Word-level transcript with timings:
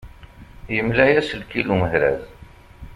Yemmela-yas 0.75 1.29
lkil 1.39 1.67
umehraz. 1.73 2.21